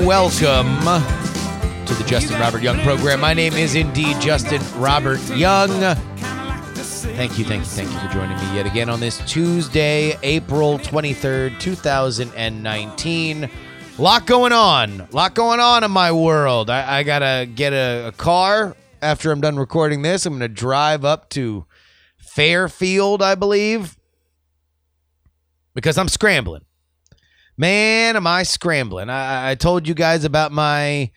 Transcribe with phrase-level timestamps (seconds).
[0.05, 0.67] welcome
[1.87, 3.19] to the Justin Robert Young program.
[3.19, 5.71] My name is indeed Justin Robert Young.
[7.15, 10.77] Thank you, thank you, thank you for joining me yet again on this Tuesday, April
[10.77, 13.49] 23rd, 2019.
[13.97, 15.07] Lot going on.
[15.11, 16.69] Lot going on in my world.
[16.69, 20.27] I, I gotta get a, a car after I'm done recording this.
[20.27, 21.65] I'm gonna drive up to
[22.17, 23.97] Fairfield, I believe,
[25.73, 26.63] because I'm scrambling.
[27.57, 29.09] Man, am I scrambling?
[29.09, 31.11] I, I told you guys about my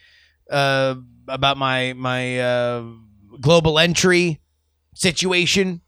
[0.50, 0.94] uh
[1.26, 2.84] about my my uh
[3.40, 4.40] global entry
[4.94, 5.80] situation.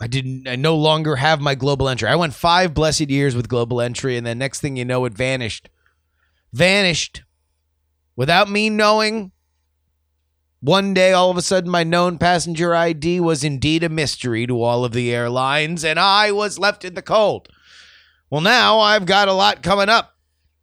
[0.00, 2.08] I didn't I no longer have my global entry.
[2.08, 5.12] I went 5 blessed years with global entry and then next thing you know it
[5.12, 5.68] vanished.
[6.52, 7.22] Vanished
[8.16, 9.32] without me knowing.
[10.62, 14.62] One day all of a sudden my known passenger ID was indeed a mystery to
[14.62, 17.48] all of the airlines and I was left in the cold.
[18.30, 20.16] Well, now I've got a lot coming up,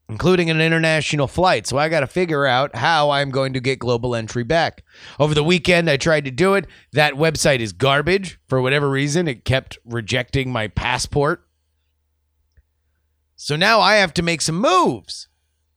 [0.07, 1.67] including an international flight.
[1.67, 4.83] So I got to figure out how I'm going to get global entry back.
[5.19, 6.65] Over the weekend, I tried to do it.
[6.93, 8.39] That website is garbage.
[8.47, 11.45] For whatever reason, it kept rejecting my passport.
[13.35, 15.27] So now I have to make some moves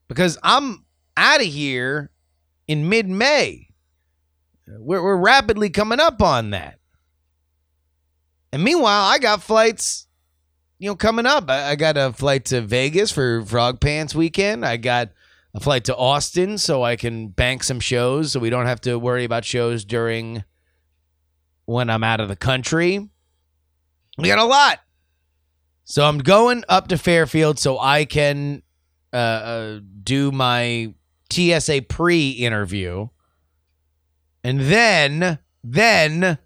[0.07, 0.85] because I'm
[1.17, 2.11] out of here
[2.67, 3.67] in mid May.
[4.65, 6.79] We're, we're rapidly coming up on that.
[8.53, 10.07] And meanwhile, I got flights
[10.81, 14.65] you know, coming up, I, I got a flight to Vegas for Frog Pants weekend.
[14.65, 15.09] I got
[15.53, 18.97] a flight to Austin so I can bank some shows so we don't have to
[18.97, 20.43] worry about shows during
[21.65, 23.07] when I'm out of the country.
[24.17, 24.79] We got a lot.
[25.83, 28.63] So I'm going up to Fairfield so I can
[29.13, 30.95] uh, uh, do my
[31.31, 33.09] TSA pre interview.
[34.43, 36.39] And then, then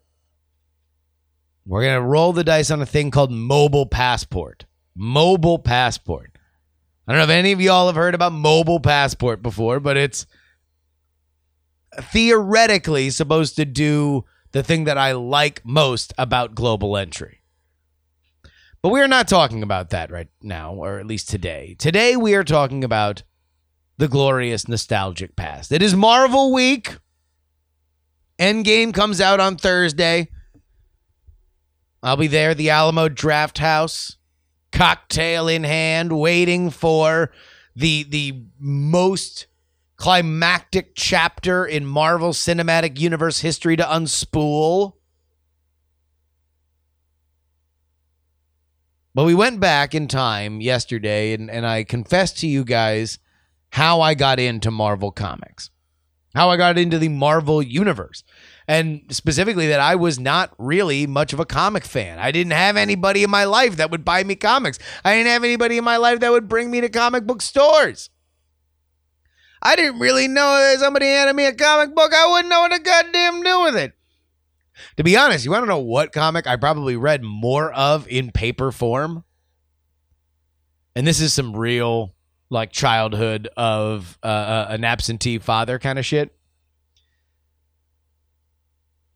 [1.66, 4.66] we're going to roll the dice on a thing called Mobile Passport.
[4.96, 6.38] Mobile Passport.
[7.08, 10.26] I don't know if any of y'all have heard about Mobile Passport before, but it's
[12.00, 17.42] theoretically supposed to do the thing that I like most about global entry.
[18.82, 21.76] But we are not talking about that right now, or at least today.
[21.80, 23.24] Today we are talking about
[23.98, 25.72] the glorious nostalgic past.
[25.72, 26.98] It is Marvel Week.
[28.40, 30.30] Endgame comes out on Thursday.
[32.06, 34.18] I'll be there the Alamo Draft House,
[34.72, 37.32] cocktail in hand, waiting for
[37.76, 39.48] the the most
[39.96, 44.94] climactic chapter in Marvel Cinematic Universe history to unspool.
[49.16, 53.18] But we went back in time yesterday and, and I confessed to you guys
[53.72, 55.72] how I got into Marvel Comics,
[56.36, 58.24] how I got into the Marvel Universe
[58.68, 62.20] and specifically that I was not really much of a comic fan.
[62.20, 64.80] I didn't have anybody in my life that would buy me comics.
[65.04, 68.10] I didn't have anybody in my life that would bring me to comic book stores.
[69.62, 72.14] I didn't really know that somebody handed me a comic book.
[72.14, 73.94] I wouldn't know what to goddamn do with it.
[74.98, 78.32] To be honest, you want to know what comic I probably read more of in
[78.32, 79.24] paper form?
[80.96, 82.15] And this is some real
[82.56, 86.36] like childhood of uh, uh, an absentee father kind of shit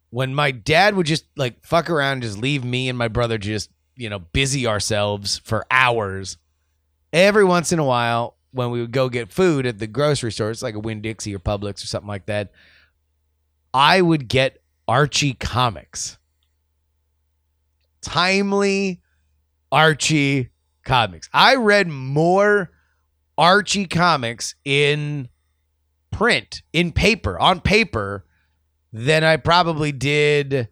[0.10, 3.38] when my dad would just like fuck around and just leave me and my brother
[3.38, 6.38] just, you know, busy ourselves for hours.
[7.14, 10.50] Every once in a while, when we would go get food at the grocery store,
[10.50, 12.52] it's like a Winn Dixie or Publix or something like that,
[13.74, 16.18] I would get Archie comics.
[18.02, 19.02] Timely
[19.72, 20.50] Archie
[20.84, 21.30] comics.
[21.34, 22.72] I read more
[23.40, 25.30] Archie comics in
[26.12, 28.26] print, in paper, on paper
[28.92, 30.68] than I probably did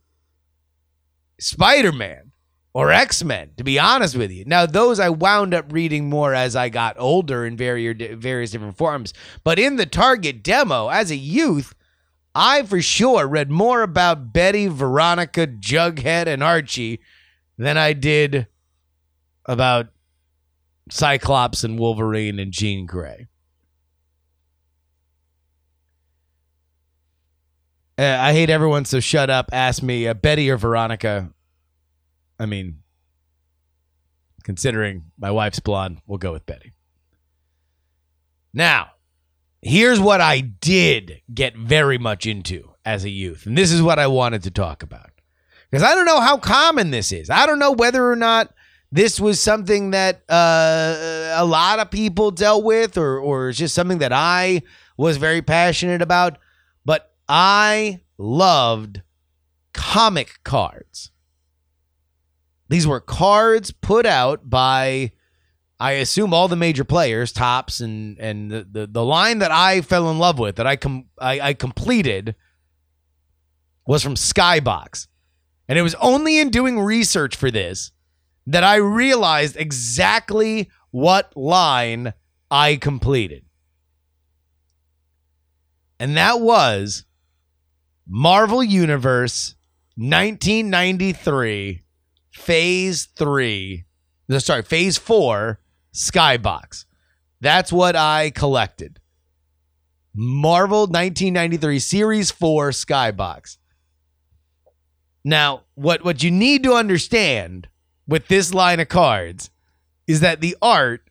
[1.39, 2.33] Spider Man
[2.73, 4.43] or X Men, to be honest with you.
[4.45, 8.77] Now, those I wound up reading more as I got older in various, various different
[8.77, 9.13] forms.
[9.45, 11.73] But in the Target demo, as a youth,
[12.35, 16.99] I for sure read more about Betty, Veronica, Jughead, and Archie
[17.57, 18.47] than I did
[19.45, 19.87] about
[20.89, 23.27] Cyclops and Wolverine and Jean Grey.
[27.99, 29.49] Uh, I hate everyone, so shut up.
[29.51, 31.31] Ask me, uh, Betty or Veronica.
[32.39, 32.83] I mean,
[34.43, 36.73] considering my wife's blonde, we'll go with Betty.
[38.53, 38.91] Now,
[39.61, 43.99] here's what I did get very much into as a youth, and this is what
[43.99, 45.09] I wanted to talk about.
[45.69, 47.29] Because I don't know how common this is.
[47.29, 48.53] I don't know whether or not
[48.91, 53.75] this was something that uh, a lot of people dealt with, or or it's just
[53.75, 54.61] something that I
[54.95, 56.37] was very passionate about.
[56.85, 59.01] But I loved
[59.73, 61.11] comic cards.
[62.69, 65.11] These were cards put out by,
[65.79, 69.81] I assume, all the major players, Topps, and and the the, the line that I
[69.81, 72.35] fell in love with that I com I, I completed
[73.85, 75.07] was from Skybox,
[75.67, 77.91] and it was only in doing research for this
[78.47, 82.13] that I realized exactly what line
[82.49, 83.43] I completed.
[85.99, 87.05] And that was
[88.07, 89.55] Marvel Universe
[89.95, 91.83] 1993
[92.31, 93.85] Phase 3.
[94.29, 95.59] No, sorry, Phase 4
[95.93, 96.85] Skybox.
[97.41, 98.99] That's what I collected.
[100.13, 103.57] Marvel 1993 Series 4 Skybox.
[105.23, 107.67] Now, what what you need to understand
[108.07, 109.49] with this line of cards
[110.07, 111.09] is that the art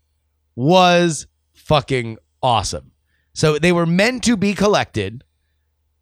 [0.55, 2.93] was fucking awesome.
[3.35, 5.23] So they were meant to be collected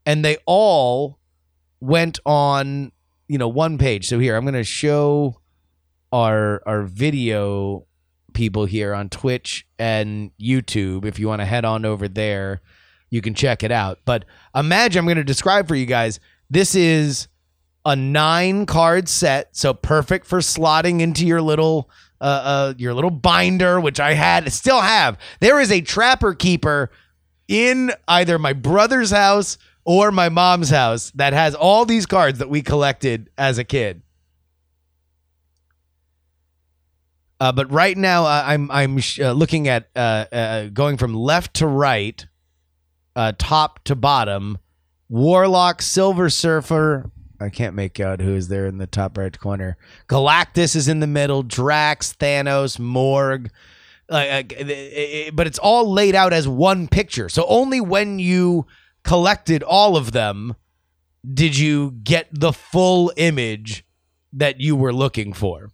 [0.06, 1.18] and they all
[1.80, 2.92] went on,
[3.28, 4.06] you know, one page.
[4.06, 5.40] So here, I'm going to show
[6.12, 7.86] our our video
[8.32, 12.60] people here on Twitch and YouTube if you want to head on over there,
[13.10, 13.98] you can check it out.
[14.04, 14.24] But
[14.54, 16.20] imagine I'm going to describe for you guys.
[16.50, 17.28] This is
[17.84, 21.90] a nine card set, so perfect for slotting into your little
[22.20, 25.18] uh, uh your little binder, which I had still have.
[25.40, 26.90] There is a trapper keeper
[27.48, 32.48] in either my brother's house or my mom's house that has all these cards that
[32.48, 34.02] we collected as a kid.
[37.40, 41.14] Uh, but right now, uh, I'm I'm sh- uh, looking at uh, uh, going from
[41.14, 42.24] left to right,
[43.16, 44.58] uh, top to bottom.
[45.10, 47.10] Warlock, Silver Surfer,
[47.40, 49.76] I can't make out who is there in the top right corner.
[50.08, 51.42] Galactus is in the middle.
[51.42, 53.50] Drax, Thanos, Morg.
[54.08, 54.42] Uh,
[55.32, 57.28] but it's all laid out as one picture.
[57.28, 58.66] So only when you
[59.02, 60.54] collected all of them
[61.32, 63.84] did you get the full image
[64.32, 65.70] that you were looking for.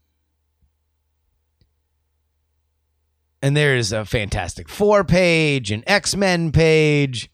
[3.42, 7.30] And there's a Fantastic Four page, an X Men page,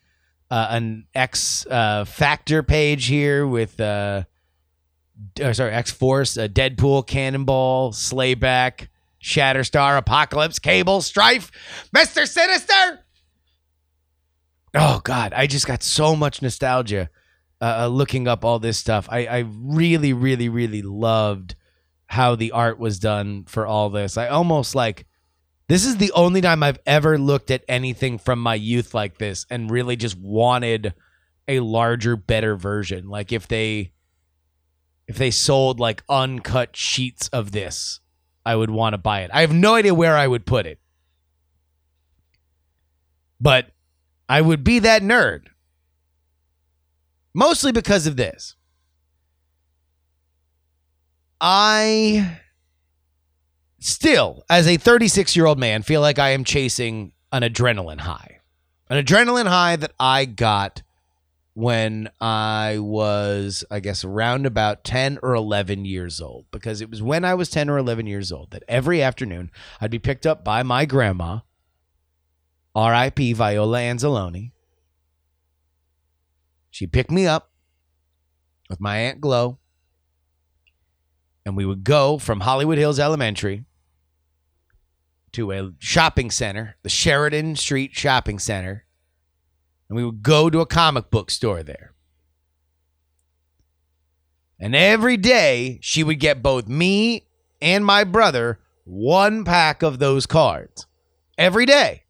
[0.50, 4.24] uh, an X uh, Factor page here with, uh,
[5.36, 8.88] sorry, X Force, Deadpool, Cannonball, Slayback,
[9.22, 11.50] Shatterstar, Apocalypse, Cable, Stryfe,
[11.92, 13.00] Mister Sinister.
[14.74, 17.08] Oh God, I just got so much nostalgia
[17.60, 19.08] uh, uh, looking up all this stuff.
[19.10, 21.56] I, I really, really, really loved
[22.06, 24.16] how the art was done for all this.
[24.16, 25.06] I almost like
[25.68, 29.46] this is the only time I've ever looked at anything from my youth like this
[29.50, 30.94] and really just wanted
[31.48, 33.08] a larger, better version.
[33.08, 33.92] Like if they
[35.08, 38.00] if they sold like uncut sheets of this,
[38.44, 39.30] I would want to buy it.
[39.32, 40.80] I have no idea where I would put it.
[43.40, 43.70] But
[44.28, 45.46] I would be that nerd.
[47.34, 48.54] Mostly because of this.
[51.40, 52.40] I
[53.78, 58.40] still, as a 36 year old man, feel like I am chasing an adrenaline high.
[58.88, 60.82] An adrenaline high that I got
[61.54, 66.46] when I was, I guess, around about 10 or 11 years old.
[66.50, 69.90] Because it was when I was 10 or 11 years old that every afternoon I'd
[69.90, 71.40] be picked up by my grandma,
[72.74, 73.32] R.I.P.
[73.32, 74.52] Viola Anzalone.
[76.70, 77.50] She'd pick me up
[78.68, 79.58] with my Aunt Glow,
[81.46, 83.64] and we would go from Hollywood Hills Elementary
[85.30, 88.84] to a shopping center, the Sheridan Street Shopping Center,
[89.88, 91.94] and we would go to a comic book store there.
[94.58, 97.28] And every day she would get both me
[97.62, 100.86] and my brother one pack of those cards.
[101.38, 102.02] Every day.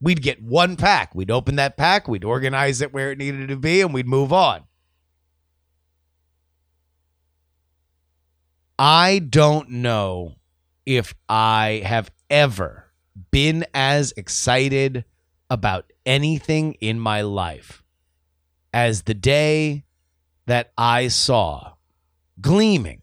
[0.00, 1.16] We'd get one pack.
[1.16, 4.32] We'd open that pack, we'd organize it where it needed to be, and we'd move
[4.32, 4.67] on.
[8.78, 10.36] I don't know
[10.86, 12.92] if I have ever
[13.32, 15.04] been as excited
[15.50, 17.82] about anything in my life
[18.72, 19.84] as the day
[20.46, 21.72] that I saw
[22.40, 23.02] gleaming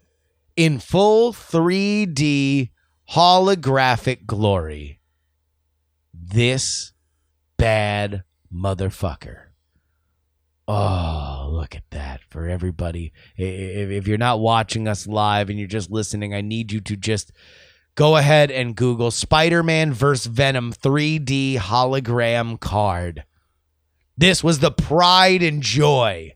[0.55, 2.69] in full 3D
[3.11, 5.01] holographic glory
[6.13, 6.93] this
[7.57, 9.44] bad motherfucker.
[10.67, 13.13] Oh, look at that for everybody.
[13.37, 17.31] If, you're not watching us live and you're just listening, I need you to just
[17.93, 20.25] go ahead and Google Spider Man vs.
[20.25, 23.25] Venom 3D hologram card.
[24.17, 26.33] This was the pride and joy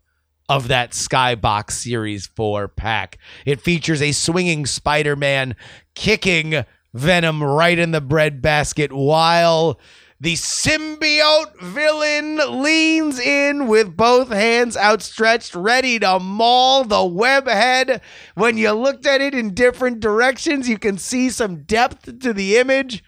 [0.47, 3.17] of that Skybox Series 4 pack.
[3.45, 5.55] It features a swinging Spider Man
[5.95, 9.79] kicking Venom right in the breadbasket while
[10.21, 18.01] the symbiote villain leans in with both hands outstretched, ready to maul the webhead.
[18.35, 22.57] When you looked at it in different directions, you can see some depth to the
[22.57, 23.01] image.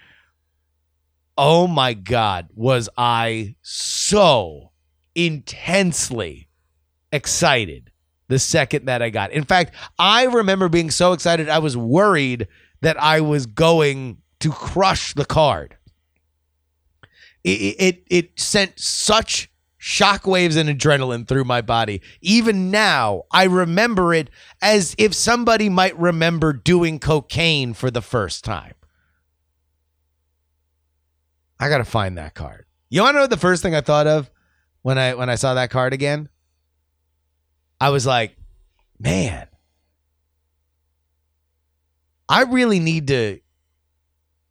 [1.37, 4.71] Oh my God, was I so
[5.13, 6.47] intensely
[7.11, 7.91] excited
[8.29, 9.31] the second that I got.
[9.31, 12.47] In fact, I remember being so excited, I was worried
[12.79, 15.75] that I was going to crush the card.
[17.43, 22.01] It, it, it sent such shockwaves and adrenaline through my body.
[22.21, 24.29] Even now, I remember it
[24.61, 28.75] as if somebody might remember doing cocaine for the first time.
[31.59, 32.65] I gotta find that card.
[32.89, 34.29] You wanna know the first thing I thought of
[34.81, 36.29] when I when I saw that card again?
[37.79, 38.35] I was like,
[38.99, 39.47] man,
[42.29, 43.39] I really need to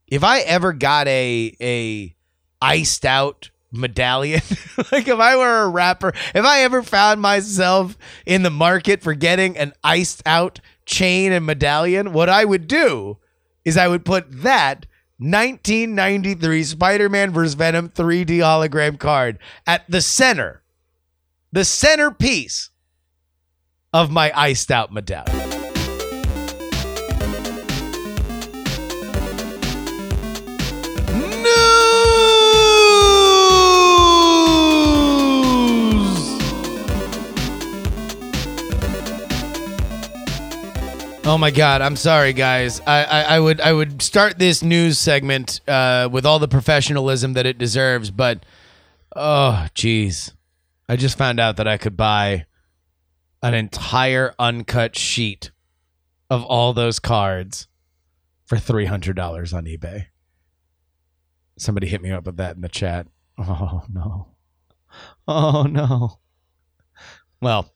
[0.08, 2.16] if I ever got a a
[2.60, 4.42] iced out medallion,
[4.92, 9.14] like if I were a rapper, if I ever found myself in the market for
[9.14, 13.18] getting an iced out chain and medallion, what I would do
[13.64, 14.86] is I would put that
[15.18, 17.54] 1993 Spider-Man vs.
[17.54, 20.62] Venom 3D hologram card at the center,
[21.52, 22.70] the centerpiece
[23.92, 25.39] of my iced out medallion.
[41.22, 41.80] Oh my God!
[41.82, 42.80] I'm sorry, guys.
[42.80, 47.34] I, I, I would I would start this news segment uh, with all the professionalism
[47.34, 48.44] that it deserves, but
[49.14, 50.32] oh, jeez,
[50.88, 52.46] I just found out that I could buy
[53.42, 55.50] an entire uncut sheet
[56.30, 57.68] of all those cards
[58.46, 60.06] for three hundred dollars on eBay.
[61.58, 63.06] Somebody hit me up with that in the chat.
[63.38, 64.28] Oh no.
[65.28, 66.18] Oh no.
[67.40, 67.72] Well,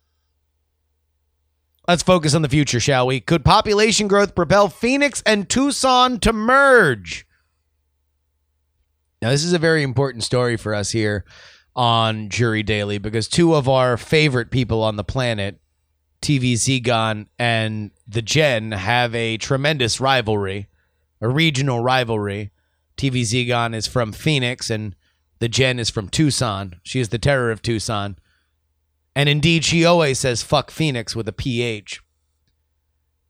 [1.88, 3.20] let's focus on the future, shall we?
[3.20, 7.26] Could population growth propel Phoenix and Tucson to merge?
[9.22, 11.24] Now, this is a very important story for us here
[11.74, 15.60] on Jury Daily because two of our favorite people on the planet,
[16.20, 20.68] TV Zegon and the Jen, have a tremendous rivalry,
[21.20, 22.50] a regional rivalry.
[22.96, 24.94] TV Zegon is from Phoenix and
[25.38, 26.76] the Jen is from Tucson.
[26.82, 28.16] She is the terror of Tucson.
[29.16, 32.00] And indeed, she always says fuck Phoenix with a PH.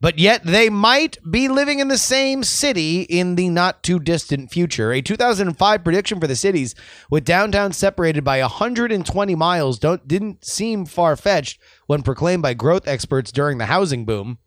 [0.01, 4.51] But yet, they might be living in the same city in the not too distant
[4.51, 4.91] future.
[4.91, 6.75] A 2005 prediction for the cities,
[7.09, 12.87] with downtown separated by 120 miles, don't didn't seem far fetched when proclaimed by growth
[12.87, 14.37] experts during the housing boom.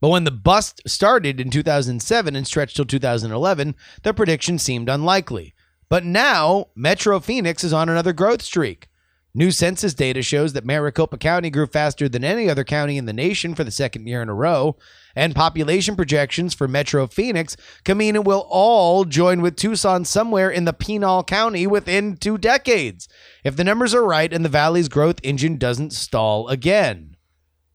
[0.00, 5.54] But when the bust started in 2007 and stretched till 2011, the prediction seemed unlikely.
[5.88, 8.88] But now, Metro Phoenix is on another growth streak.
[9.36, 13.12] New census data shows that Maricopa County grew faster than any other county in the
[13.12, 14.76] nation for the second year in a row,
[15.16, 20.72] and population projections for Metro Phoenix it will all join with Tucson somewhere in the
[20.72, 23.08] Pinal County within two decades,
[23.42, 27.16] if the numbers are right and the valley's growth engine doesn't stall again.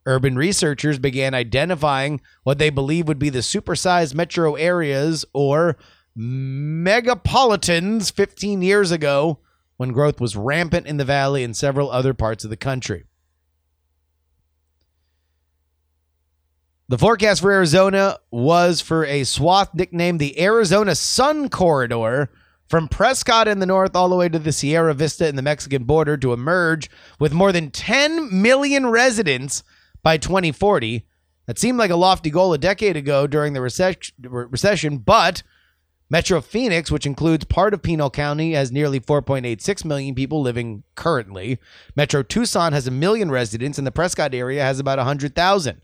[0.06, 5.76] Urban researchers began identifying what they believe would be the supersized metro areas or
[6.18, 9.40] megapolitans 15 years ago
[9.80, 13.06] when growth was rampant in the valley and several other parts of the country.
[16.90, 22.30] The forecast for Arizona was for a swath nicknamed the Arizona Sun Corridor
[22.68, 25.86] from Prescott in the north all the way to the Sierra Vista in the Mexican
[25.86, 29.64] border to emerge with more than 10 million residents
[30.04, 31.06] by 2040.
[31.46, 35.42] That seemed like a lofty goal a decade ago during the recession, but
[36.10, 41.60] Metro Phoenix, which includes part of Pinal County, has nearly 4.86 million people living currently.
[41.96, 45.82] Metro Tucson has a million residents, and the Prescott area has about 100,000.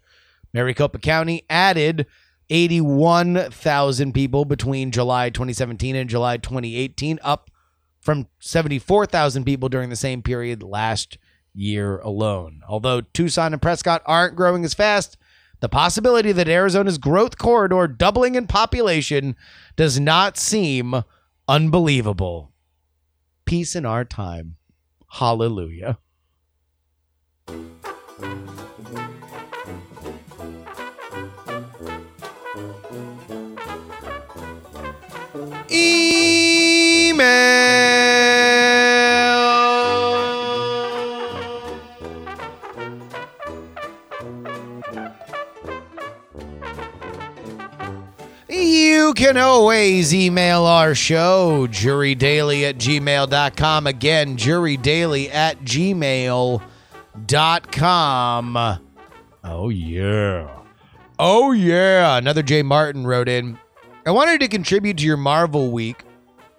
[0.52, 2.08] Maricopa County added
[2.50, 7.52] 81,000 people between July 2017 and July 2018, up
[8.02, 11.20] from 74,000 people during the same period last
[11.54, 12.62] year alone.
[12.68, 15.18] Although Tucson and Prescott aren't growing as fast,
[15.60, 19.36] the possibility that Arizona's growth corridor doubling in population
[19.76, 21.04] does not seem
[21.48, 22.52] unbelievable.
[23.46, 24.58] Peace in our time.
[25.10, 25.98] Hallelujah.
[35.72, 36.35] Email.
[49.06, 53.86] You can always email our show, jurydaily at gmail.com.
[53.86, 56.60] Again, jurydaily at gmail.com.
[59.44, 60.50] Oh, yeah.
[61.20, 62.18] Oh, yeah.
[62.18, 63.60] Another Jay Martin wrote in
[64.08, 66.02] I wanted to contribute to your Marvel week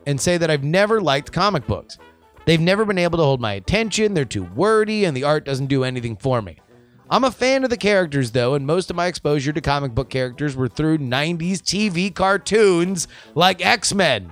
[0.07, 1.99] and say that I've never liked comic books.
[2.45, 5.67] They've never been able to hold my attention, they're too wordy, and the art doesn't
[5.67, 6.59] do anything for me.
[7.09, 10.11] I'm a fan of the characters, though, and most of my exposure to comic book
[10.11, 14.31] characters were through 90s TV cartoons like X Men.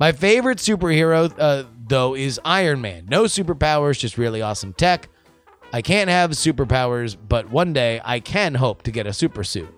[0.00, 3.06] My favorite superhero, uh, though, is Iron Man.
[3.08, 5.08] No superpowers, just really awesome tech.
[5.72, 9.72] I can't have superpowers, but one day I can hope to get a super suit.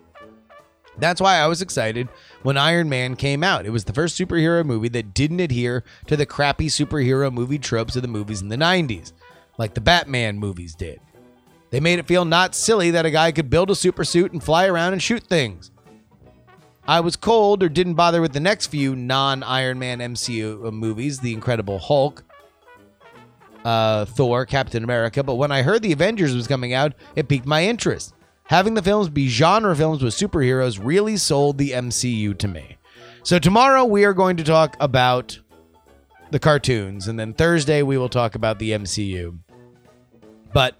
[0.98, 2.08] That's why I was excited
[2.42, 3.66] when Iron Man came out.
[3.66, 7.96] It was the first superhero movie that didn't adhere to the crappy superhero movie tropes
[7.96, 9.12] of the movies in the 90s,
[9.58, 11.00] like the Batman movies did.
[11.70, 14.42] They made it feel not silly that a guy could build a super suit and
[14.42, 15.70] fly around and shoot things.
[16.86, 21.20] I was cold or didn't bother with the next few non Iron Man MCU movies,
[21.20, 22.24] The Incredible Hulk,
[23.64, 27.46] uh, Thor, Captain America, but when I heard The Avengers was coming out, it piqued
[27.46, 28.14] my interest.
[28.44, 32.78] Having the films be genre films with superheroes really sold the MCU to me.
[33.22, 35.38] So tomorrow we are going to talk about
[36.32, 39.38] the cartoons, and then Thursday we will talk about the MCU.
[40.52, 40.79] But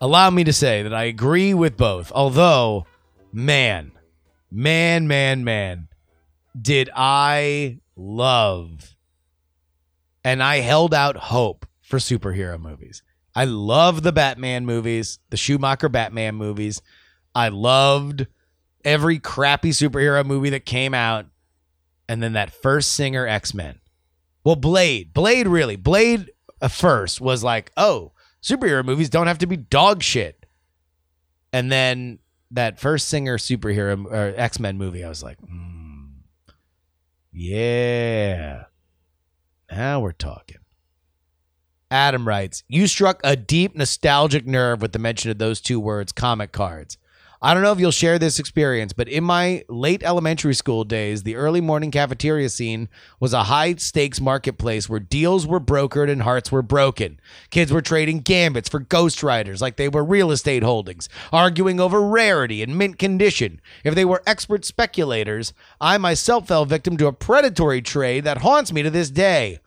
[0.00, 2.12] allow me to say that I agree with both.
[2.12, 2.86] Although,
[3.32, 3.92] man,
[4.50, 5.88] man, man, man,
[6.60, 8.96] did I love
[10.24, 13.02] and I held out hope for superhero movies.
[13.34, 16.82] I love the Batman movies, the Schumacher Batman movies.
[17.34, 18.26] I loved
[18.84, 21.26] every crappy superhero movie that came out.
[22.08, 23.80] And then that first Singer X Men.
[24.44, 26.30] Well, Blade, Blade really, Blade
[26.60, 30.46] uh, first was like, oh, superhero movies don't have to be dog shit.
[31.52, 32.18] And then
[32.50, 36.06] that first Singer superhero or X Men movie, I was like, hmm,
[37.32, 38.64] yeah,
[39.70, 40.58] now we're talking.
[41.90, 46.12] Adam writes, You struck a deep nostalgic nerve with the mention of those two words,
[46.12, 46.98] comic cards.
[47.40, 51.22] I don't know if you'll share this experience, but in my late elementary school days,
[51.22, 52.88] the early morning cafeteria scene
[53.20, 57.20] was a high stakes marketplace where deals were brokered and hearts were broken.
[57.50, 62.02] Kids were trading gambits for Ghost Riders like they were real estate holdings, arguing over
[62.02, 63.60] rarity and mint condition.
[63.84, 68.72] If they were expert speculators, I myself fell victim to a predatory trade that haunts
[68.72, 69.60] me to this day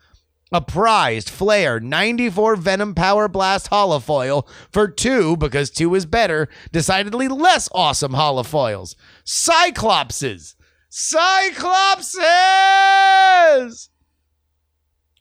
[0.51, 7.27] a prized Fleer 94 Venom Power Blast holofoil for two, because two is better, decidedly
[7.27, 8.95] less awesome holofoils.
[9.25, 10.55] Cyclopses!
[10.89, 12.19] Cyclopses!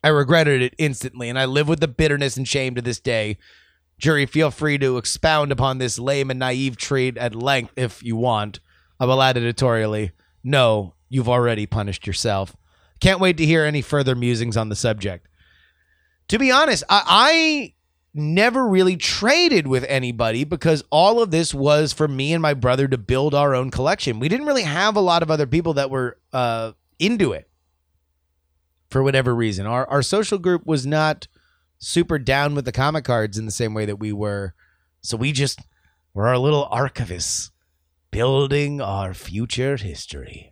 [0.03, 3.37] I regretted it instantly, and I live with the bitterness and shame to this day.
[3.97, 8.15] Jury, feel free to expound upon this lame and naive trade at length if you
[8.15, 8.59] want.
[8.99, 10.11] I will add editorially
[10.43, 12.55] no, you've already punished yourself.
[13.01, 15.27] Can't wait to hear any further musings on the subject.
[16.29, 17.73] To be honest, I, I
[18.13, 22.87] never really traded with anybody because all of this was for me and my brother
[22.87, 24.19] to build our own collection.
[24.19, 27.49] We didn't really have a lot of other people that were uh, into it
[28.89, 29.65] for whatever reason.
[29.65, 31.27] Our our social group was not
[31.79, 34.53] super down with the comic cards in the same way that we were.
[35.01, 35.59] So we just
[36.13, 37.49] were our little archivists
[38.11, 40.50] building our future history.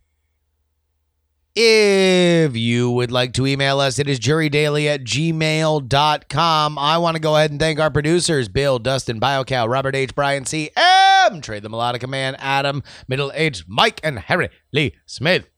[1.61, 6.77] If you would like to email us, it is jurydaily at gmail.com.
[6.77, 10.45] I want to go ahead and thank our producers Bill, Dustin, BioCow, Robert H., Brian
[10.45, 15.49] C., M., Trey the Melodica Man, Adam, Middle Aged Mike, and Harry Lee Smith.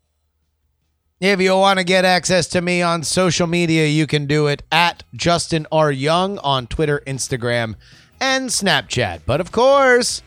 [1.19, 4.63] If you want to get access to me on social media, you can do it
[4.71, 5.91] at Justin R.
[5.91, 7.75] Young on Twitter, Instagram,
[8.19, 9.21] and Snapchat.
[9.27, 10.23] But of course,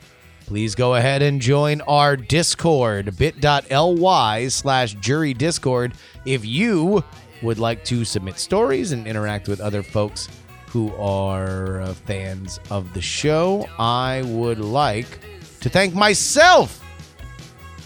[0.46, 7.02] please go ahead and join our Discord, bit.ly slash jury discord, if you
[7.42, 10.28] would like to submit stories and interact with other folks
[10.68, 13.66] who are uh, fans of the show.
[13.78, 15.20] I would like
[15.60, 16.84] to thank myself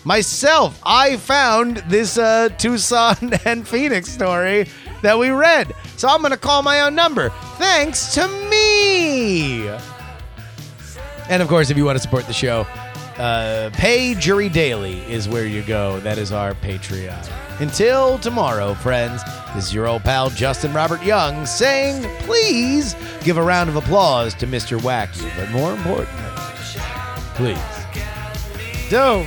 [0.08, 4.66] myself, I found this uh, Tucson and Phoenix story
[5.02, 5.74] that we read.
[5.96, 7.28] So I'm going to call my own number.
[7.58, 9.68] Thanks to me.
[11.28, 12.66] And of course, if you want to support the show,
[13.18, 15.98] Uh, Pay Jury Daily is where you go.
[16.00, 17.18] That is our Patreon.
[17.58, 19.24] Until tomorrow, friends,
[19.56, 24.34] this is your old pal Justin Robert Young saying, please give a round of applause
[24.34, 24.78] to Mr.
[24.78, 25.28] Wacky.
[25.36, 26.30] But more importantly,
[27.34, 27.58] please
[28.88, 29.26] don't.